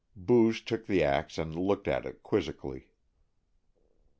[0.15, 2.87] Booge took the ax and looked at it quizzically.